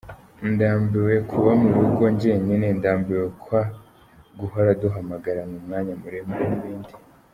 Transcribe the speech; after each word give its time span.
Ndambiwe 0.51 1.13
kuba 1.29 1.51
mu 1.61 1.69
rugo 1.75 2.03
njyenyine, 2.13 2.67
ndambiwe 2.79 3.25
kwa 3.41 3.63
guhora 4.39 4.69
duhamagarana 4.81 5.53
umwanya 5.61 5.93
muremure 6.01 6.45
n’ibindi. 6.49 6.91